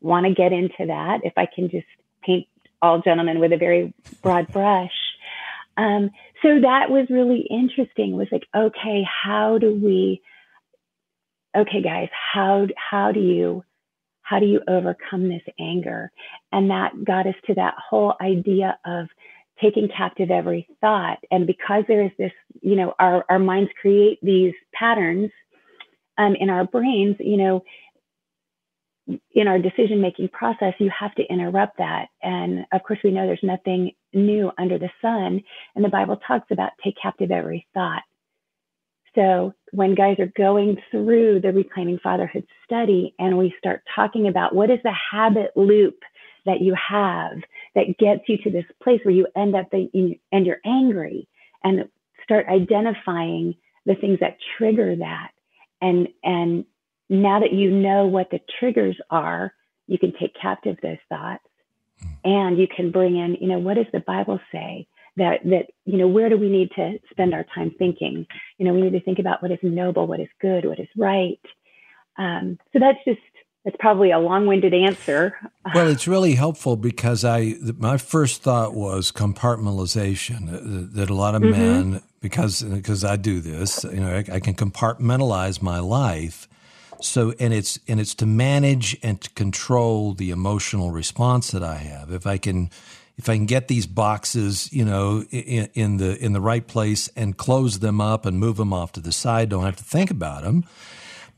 [0.00, 1.86] want to get into that, if I can just
[2.22, 2.46] paint
[2.80, 4.92] all gentlemen with a very broad brush.
[5.76, 6.10] Um,
[6.42, 8.12] so that was really interesting.
[8.12, 10.22] It was like, okay, how do we,
[11.56, 13.64] okay, guys, how, how do you,
[14.22, 16.10] how do you overcome this anger?
[16.52, 19.08] And that got us to that whole idea of
[19.60, 21.18] taking captive every thought.
[21.30, 25.30] And because there is this, you know, our, our minds create these patterns
[26.16, 27.64] um, in our brains, you know,
[29.32, 32.08] in our decision making process, you have to interrupt that.
[32.22, 35.42] And of course, we know there's nothing new under the sun.
[35.74, 38.02] And the Bible talks about take captive every thought.
[39.14, 44.54] So when guys are going through the Reclaiming Fatherhood study and we start talking about
[44.54, 46.02] what is the habit loop
[46.46, 47.38] that you have
[47.74, 51.26] that gets you to this place where you end up in, and you're angry
[51.64, 51.88] and
[52.22, 53.54] start identifying
[53.86, 55.30] the things that trigger that
[55.80, 56.64] and and
[57.08, 59.52] now that you know what the triggers are,
[59.86, 61.44] you can take captive those thoughts
[62.24, 64.86] and you can bring in, you know, what does the Bible say?
[65.16, 68.24] That, that, you know, where do we need to spend our time thinking?
[68.56, 70.86] You know, we need to think about what is noble, what is good, what is
[70.96, 71.40] right.
[72.16, 73.18] Um, so that's just,
[73.64, 75.36] that's probably a long-winded answer.
[75.74, 80.94] Well, it's really helpful because I my first thought was compartmentalization.
[80.94, 81.90] That a lot of mm-hmm.
[81.90, 86.48] men, because because I do this, you know, I, I, can compartmentalize my life,
[87.00, 91.76] so and it's and it's to manage and to control the emotional response that I
[91.76, 92.10] have.
[92.10, 92.70] If I can
[93.16, 97.08] if I can get these boxes, you know, in, in, the in the right place
[97.16, 100.10] and close them up and move them off to the side, don't have to think
[100.10, 100.64] about them.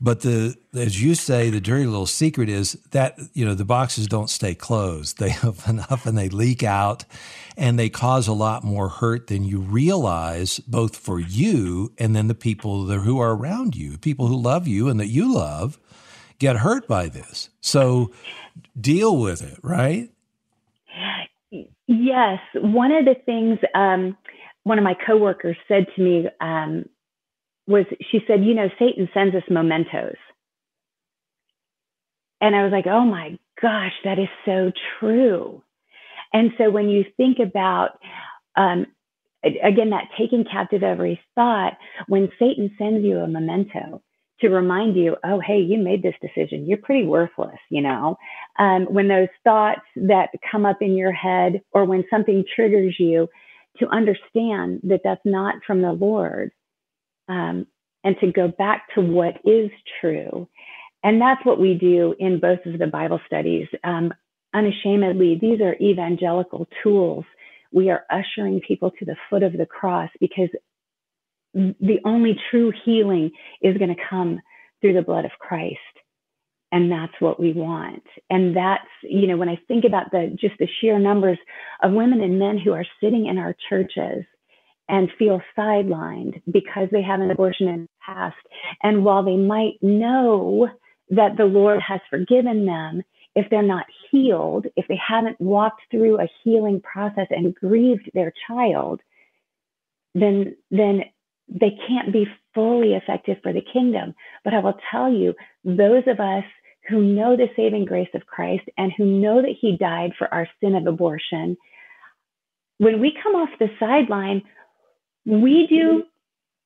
[0.01, 4.07] But the as you say, the dirty little secret is that you know the boxes
[4.07, 7.05] don't stay closed; they open up and they leak out,
[7.55, 12.27] and they cause a lot more hurt than you realize, both for you and then
[12.27, 15.77] the people who are around you, people who love you and that you love,
[16.39, 17.49] get hurt by this.
[17.61, 18.11] So
[18.79, 20.09] deal with it, right?
[21.85, 24.17] Yes, one of the things um,
[24.63, 26.85] one of my coworkers said to me um,
[27.67, 30.17] was she said, you know, Satan sends us mementos.
[32.39, 35.61] And I was like, oh my gosh, that is so true.
[36.33, 37.99] And so when you think about,
[38.55, 38.87] um,
[39.43, 41.73] again, that taking captive every thought,
[42.07, 44.01] when Satan sends you a memento
[44.39, 46.65] to remind you, oh, hey, you made this decision.
[46.65, 48.17] You're pretty worthless, you know?
[48.57, 53.27] Um, when those thoughts that come up in your head or when something triggers you,
[53.77, 56.51] to understand that that's not from the Lord
[57.31, 57.65] um,
[58.03, 59.71] and to go back to what is
[60.01, 60.47] true.
[61.03, 63.67] And that's what we do in both of the Bible studies.
[63.83, 64.13] Um,
[64.53, 67.25] unashamedly, these are evangelical tools.
[67.71, 70.49] We are ushering people to the foot of the cross because
[71.53, 74.41] the only true healing is going to come
[74.81, 75.77] through the blood of Christ.
[76.73, 78.03] And that's what we want.
[78.29, 81.37] And that's, you know, when I think about the just the sheer numbers
[81.83, 84.23] of women and men who are sitting in our churches
[84.91, 88.35] and feel sidelined because they have an abortion in the past.
[88.83, 90.67] And while they might know
[91.09, 93.01] that the Lord has forgiven them,
[93.33, 98.33] if they're not healed, if they haven't walked through a healing process and grieved their
[98.47, 98.99] child,
[100.13, 101.03] then then
[101.47, 104.13] they can't be fully effective for the kingdom.
[104.43, 105.33] But I will tell you,
[105.63, 106.43] those of us
[106.89, 110.47] who know the saving grace of Christ and who know that he died for our
[110.61, 111.55] sin of abortion,
[112.77, 114.41] when we come off the sideline,
[115.25, 116.03] we do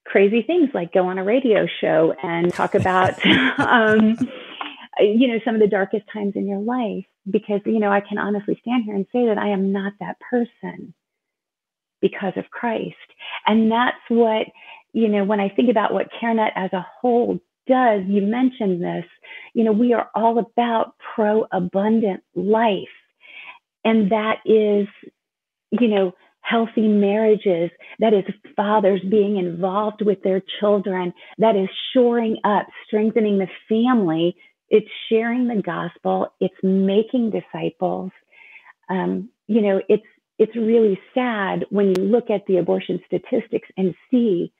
[0.06, 3.14] crazy things like go on a radio show and talk about
[3.58, 4.18] um,
[5.00, 7.06] you know some of the darkest times in your life.
[7.30, 10.18] Because you know i can honestly stand here and say that i am not that
[10.30, 10.94] person
[12.02, 12.96] because of christ.
[13.48, 14.48] And that's what
[14.94, 18.84] you know when i think about what Care Net as a whole does you mentioned
[18.84, 19.06] this
[19.56, 22.88] you know we are all about pro abundant life.
[23.84, 24.88] And that is
[25.72, 26.14] you know
[26.48, 28.24] healthy marriages, that is
[28.56, 34.36] fathers being involved with their children, that is shoring up, strengthening the family.
[34.70, 36.28] It's sharing the gospel.
[36.40, 38.12] It's making disciples.
[38.90, 40.06] Um, you know, it's
[40.38, 44.52] it's really sad when you look at the abortion statistics and see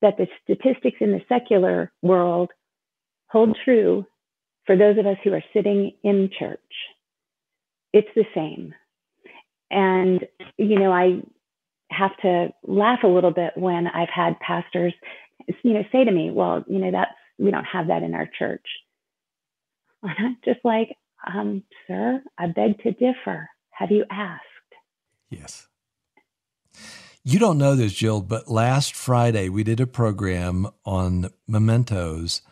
[0.00, 2.50] that the statistics in the secular world
[3.26, 4.06] hold true
[4.64, 6.60] for those of us who are sitting in church.
[7.92, 8.74] It's the same.
[9.70, 10.24] And,
[10.56, 11.20] you know, I
[11.96, 14.94] have to laugh a little bit when I've had pastors,
[15.62, 18.28] you know, say to me, well, you know, that's, we don't have that in our
[18.38, 18.66] church.
[20.02, 23.48] And I'm Just like, um, sir, I beg to differ.
[23.70, 24.42] Have you asked?
[25.30, 25.66] Yes.
[27.26, 32.42] You don't know this, Jill, but last Friday we did a program on mementos,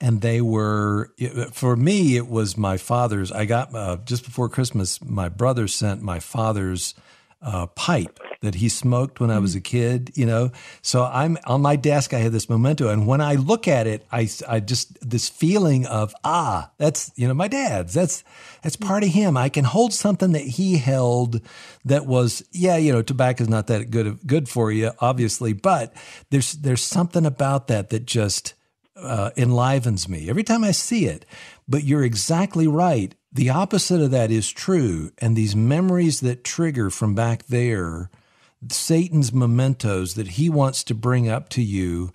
[0.00, 1.12] and they were
[1.50, 2.16] for me.
[2.16, 3.32] It was my father's.
[3.32, 5.02] I got uh, just before Christmas.
[5.04, 6.94] My brother sent my father's
[7.42, 10.50] uh, pipe that he smoked when I was a kid, you know.
[10.82, 12.14] So I'm on my desk.
[12.14, 15.86] I have this memento, and when I look at it, I, I just this feeling
[15.86, 17.94] of ah, that's you know my dad's.
[17.94, 18.24] That's
[18.62, 19.36] that's part of him.
[19.36, 21.40] I can hold something that he held
[21.84, 25.94] that was yeah, you know, tobacco is not that good good for you, obviously, but
[26.30, 28.54] there's there's something about that that just
[28.96, 31.24] uh, enlivens me every time I see it.
[31.68, 33.14] But you're exactly right.
[33.32, 38.10] The opposite of that is true, and these memories that trigger from back there
[38.68, 42.12] Satan's mementos that he wants to bring up to you,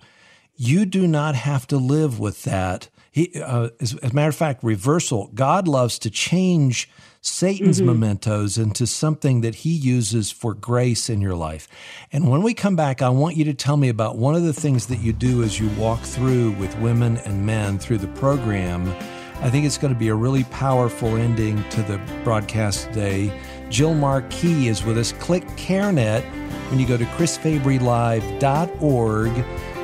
[0.54, 2.88] you do not have to live with that.
[3.10, 5.30] He, uh, as, as, a matter of fact, reversal.
[5.34, 6.88] God loves to change
[7.20, 7.86] Satan's mm-hmm.
[7.86, 11.66] mementos into something that he uses for grace in your life.
[12.12, 14.52] And when we come back, I want you to tell me about one of the
[14.52, 18.94] things that you do as you walk through with women and men through the program.
[19.42, 23.38] I think it's going to be a really powerful ending to the broadcast today.
[23.68, 25.12] Jill Marquis is with us.
[25.12, 26.22] Click CareNet
[26.70, 29.30] when you go to chrisfabrylive.org.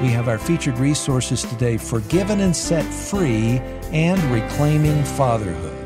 [0.01, 3.59] We have our featured resources today Forgiven and Set Free
[3.93, 5.79] and Reclaiming Fatherhood.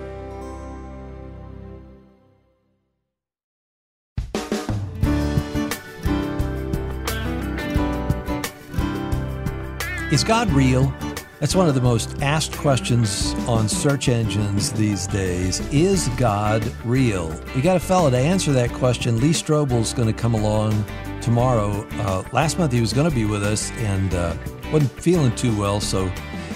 [10.13, 10.93] Is God real?
[11.39, 15.61] That's one of the most asked questions on search engines these days.
[15.71, 17.29] Is God real?
[17.55, 19.21] We got a fellow to answer that question.
[19.21, 20.83] Lee Strobel's going to come along
[21.21, 21.87] tomorrow.
[21.99, 24.35] Uh, last month he was going to be with us and uh,
[24.73, 26.11] wasn't feeling too well, so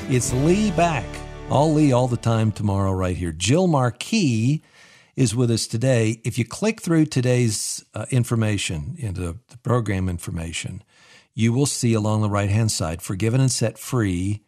[0.08, 1.04] it's Lee back.
[1.50, 3.32] All Lee all the time tomorrow, right here.
[3.32, 4.62] Jill Marquis
[5.14, 6.22] is with us today.
[6.24, 10.82] If you click through today's uh, information into the program information,
[11.34, 14.40] you will see along the right hand side, Forgiven and Set Free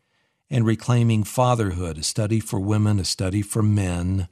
[0.53, 4.29] and Reclaiming Fatherhood, a study for women, a study for men.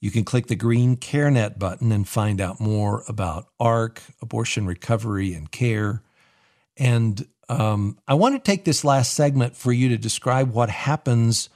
[0.00, 5.32] You can click the green CareNet button and find out more about ARC, abortion recovery
[5.32, 6.02] and care.
[6.76, 11.48] And um, I want to take this last segment for you to describe what happens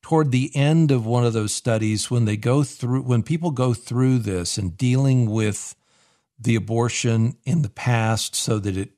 [0.00, 3.74] toward the end of one of those studies when they go through when people go
[3.74, 5.74] through this and dealing with
[6.38, 8.92] the abortion in the past so that it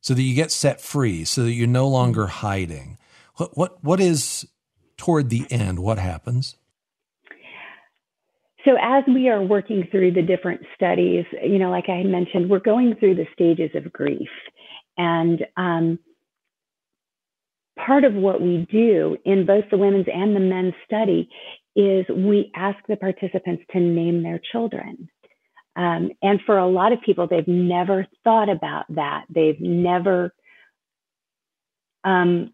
[0.00, 2.98] so that you get set free so that you're no longer hiding
[3.36, 4.46] what what what is
[4.96, 6.56] toward the end what happens
[8.64, 12.58] so as we are working through the different studies you know like i mentioned we're
[12.58, 14.28] going through the stages of grief
[14.96, 15.98] and um,
[17.86, 21.28] part of what we do in both the women's and the men's study
[21.76, 25.08] is we ask the participants to name their children.
[25.76, 29.24] Um, and for a lot of people, they've never thought about that.
[29.30, 30.34] They've never,
[32.04, 32.52] um,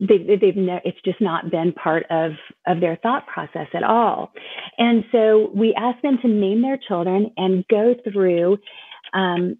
[0.00, 2.32] they've, they've ne- it's just not been part of,
[2.66, 4.32] of their thought process at all.
[4.78, 8.58] And so we ask them to name their children and go through
[9.12, 9.58] um,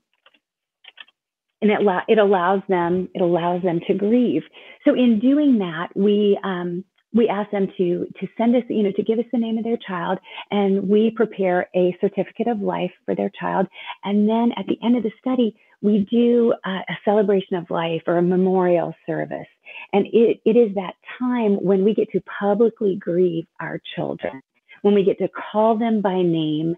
[1.62, 4.42] and it, it allows them it allows them to grieve.
[4.84, 8.92] So in doing that, we um, we ask them to to send us you know
[8.96, 10.18] to give us the name of their child,
[10.50, 13.66] and we prepare a certificate of life for their child,
[14.04, 18.02] and then at the end of the study, we do a, a celebration of life
[18.06, 19.46] or a memorial service,
[19.92, 24.42] and it, it is that time when we get to publicly grieve our children,
[24.82, 26.76] when we get to call them by name.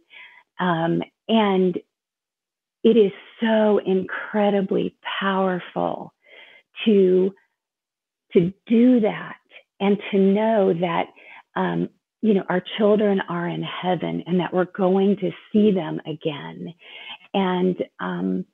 [0.61, 1.79] Um, and
[2.85, 6.13] it is so incredibly powerful
[6.85, 7.33] to
[8.33, 9.37] to do that
[9.79, 11.07] and to know that
[11.55, 11.89] um,
[12.23, 16.75] you know our children are in heaven and that we're going to see them again
[17.35, 18.45] and um,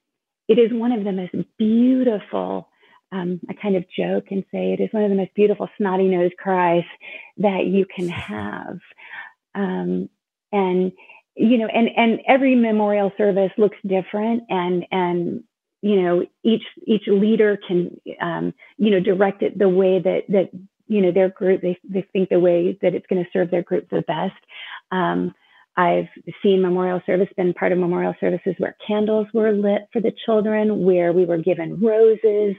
[0.48, 2.68] it is one of the most beautiful
[3.12, 6.08] um, I kind of joke and say it is one of the most beautiful snotty
[6.08, 6.84] nose cries
[7.38, 8.78] that you can have.
[9.54, 10.08] Um,
[10.52, 10.92] and
[11.34, 15.44] you know, and and every memorial service looks different, and and
[15.82, 20.50] you know each each leader can um, you know direct it the way that that
[20.86, 23.62] you know their group they they think the way that it's going to serve their
[23.62, 24.34] group the best.
[25.78, 26.08] I've
[26.42, 30.84] seen memorial service been part of memorial services where candles were lit for the children,
[30.84, 32.56] where we were given roses.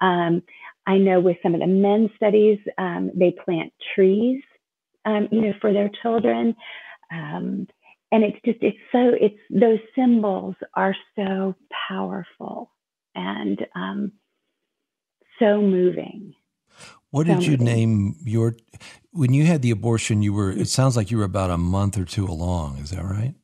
[0.00, 0.42] Um,
[0.86, 4.40] I know with some of the men's studies, um, they plant trees,
[5.04, 6.54] um, you know, for their children.
[7.12, 7.66] Um,
[8.12, 11.56] and it's just it's so it's those symbols are so
[11.88, 12.70] powerful
[13.16, 14.12] and um,
[15.40, 16.34] so moving
[17.10, 18.56] what did you name your
[19.12, 21.98] when you had the abortion you were it sounds like you were about a month
[21.98, 23.34] or two along is that right?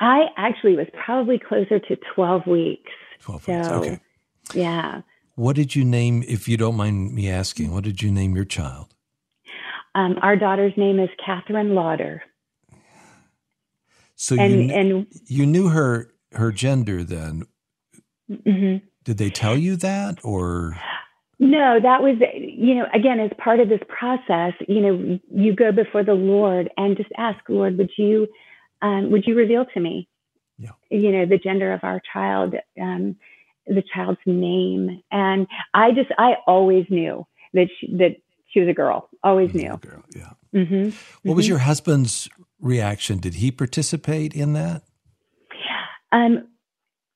[0.00, 2.90] I actually was probably closer to 12 weeks.
[3.20, 4.00] 12 so, weeks okay.
[4.52, 5.00] yeah.
[5.34, 8.44] What did you name if you don't mind me asking what did you name your
[8.44, 8.94] child?
[9.94, 12.22] Um, our daughter's name is catherine lauder.
[14.16, 17.44] So and, you and you knew her her gender then.
[18.30, 18.84] Mm-hmm.
[19.04, 20.78] Did they tell you that or?
[21.44, 24.54] No, that was you know again as part of this process.
[24.66, 28.28] You know, you go before the Lord and just ask, Lord, would you
[28.80, 30.08] um, would you reveal to me,
[30.58, 30.70] yeah.
[30.90, 33.16] you know, the gender of our child, um,
[33.66, 38.16] the child's name, and I just I always knew that she, that
[38.50, 39.10] she was a girl.
[39.22, 39.76] Always knew.
[39.76, 40.30] Girl, yeah.
[40.54, 40.84] Mm-hmm.
[40.84, 41.34] What mm-hmm.
[41.34, 42.26] was your husband's
[42.58, 43.18] reaction?
[43.18, 44.82] Did he participate in that?
[46.10, 46.48] Um,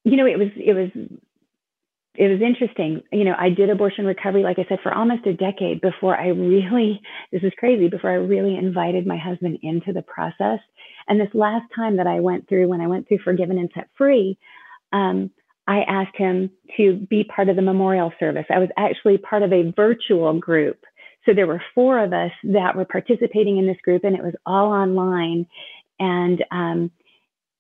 [0.05, 0.91] you know, it was it was
[2.19, 3.03] it was interesting.
[3.13, 6.29] You know, I did abortion recovery, like I said, for almost a decade before I
[6.29, 7.01] really
[7.33, 10.61] this is crazy before I really invited my husband into the process.
[11.07, 13.89] And this last time that I went through, when I went through Forgiven and Set
[13.97, 14.39] Free,
[14.93, 15.31] um,
[15.67, 18.47] I asked him to be part of the memorial service.
[18.51, 20.85] I was actually part of a virtual group
[21.29, 24.35] so there were four of us that were participating in this group, and it was
[24.47, 25.47] all online.
[26.01, 26.91] And um,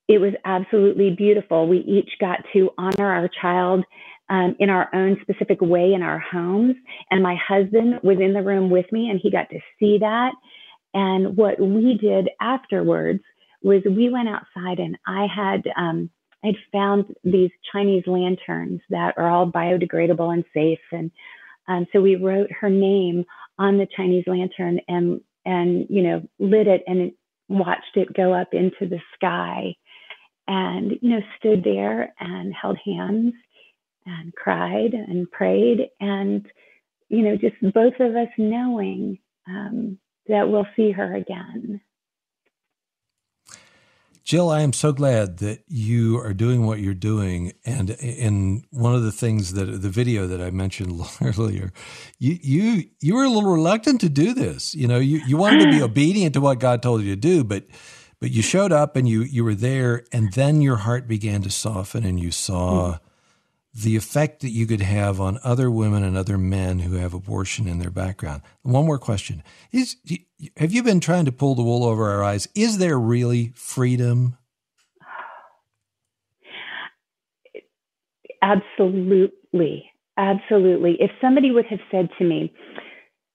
[0.08, 1.68] it was absolutely beautiful.
[1.68, 3.84] We each got to honor our child
[4.30, 6.76] um, in our own specific way in our homes.
[7.10, 10.32] And my husband was in the room with me, and he got to see that.
[10.94, 13.20] And what we did afterwards
[13.62, 16.10] was we went outside, and I had um,
[16.44, 21.10] I'd found these Chinese lanterns that are all biodegradable and safe, and
[21.66, 23.24] um, so we wrote her name
[23.58, 27.12] on the Chinese lantern and and you know lit it and
[27.48, 29.74] watched it go up into the sky
[30.46, 33.34] and you know stood there and held hands
[34.08, 36.46] and cried and prayed and
[37.08, 41.80] you know just both of us knowing um, that we'll see her again
[44.28, 47.54] Jill, I am so glad that you are doing what you're doing.
[47.64, 51.72] And in one of the things that the video that I mentioned earlier,
[52.18, 54.74] you you you were a little reluctant to do this.
[54.74, 57.42] You know, you, you wanted to be obedient to what God told you to do,
[57.42, 57.64] but
[58.20, 61.50] but you showed up and you you were there, and then your heart began to
[61.50, 62.98] soften, and you saw
[63.74, 67.68] the effect that you could have on other women and other men who have abortion
[67.68, 68.42] in their background.
[68.62, 69.42] One more question.
[69.72, 69.96] Is
[70.56, 72.48] have you been trying to pull the wool over our eyes?
[72.54, 74.36] Is there really freedom?
[78.42, 79.90] Absolutely.
[80.16, 80.96] Absolutely.
[81.00, 82.52] If somebody would have said to me,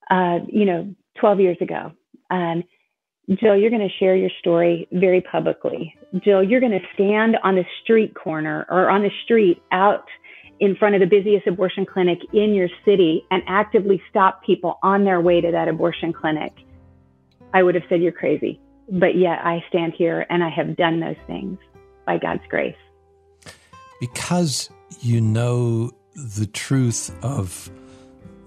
[0.09, 1.91] uh, you know, 12 years ago,
[2.29, 2.63] um,
[3.29, 5.95] Jill, you're going to share your story very publicly.
[6.23, 10.05] Jill, you're going to stand on the street corner or on the street out
[10.60, 15.04] in front of the busiest abortion clinic in your city and actively stop people on
[15.04, 16.54] their way to that abortion clinic,
[17.54, 18.60] I would have said you're crazy.
[18.89, 21.58] But yet I stand here and I have done those things
[22.06, 22.76] by God's grace.
[23.99, 24.70] Because
[25.01, 27.70] you know the truth of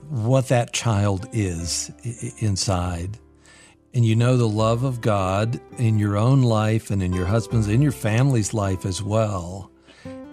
[0.08, 1.90] what that child is
[2.38, 3.18] inside
[3.96, 7.66] and you know the love of God in your own life and in your husband's,
[7.66, 9.70] in your family's life as well.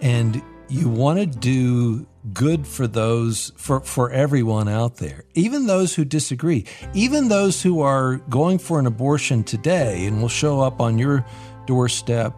[0.02, 5.94] And you want to do good for those for for everyone out there even those
[5.94, 10.80] who disagree even those who are going for an abortion today and will show up
[10.80, 11.24] on your
[11.66, 12.34] doorstep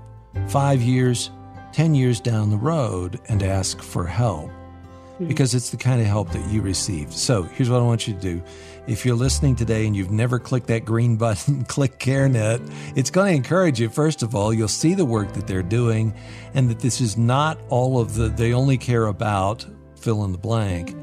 [0.48, 1.30] 5 years
[1.72, 5.28] 10 years down the road and ask for help mm-hmm.
[5.28, 8.14] because it's the kind of help that you receive so here's what I want you
[8.14, 8.42] to do
[8.86, 12.72] if you're listening today and you've never clicked that green button, click CareNet.
[12.96, 16.14] It's going to encourage you, first of all, you'll see the work that they're doing
[16.54, 19.66] and that this is not all of the, they only care about
[19.96, 20.94] fill in the blank.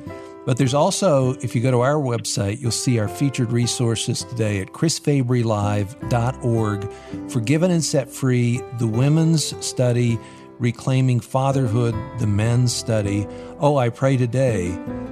[0.46, 4.60] But there's also, if you go to our website, you'll see our featured resources today
[4.60, 6.92] at chrisfabrylive.org.
[7.30, 10.20] Forgiven and Set Free, the Women's Study,
[10.60, 13.28] Reclaiming Fatherhood, the Men's Study.
[13.60, 14.70] Oh, I pray today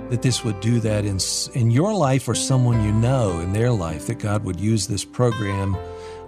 [0.09, 1.19] that this would do that in,
[1.53, 5.03] in your life or someone you know in their life, that God would use this
[5.05, 5.75] program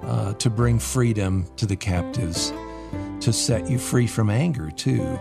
[0.03, 2.51] uh, to bring freedom to the captives,
[3.21, 5.19] to set you free from anger, too.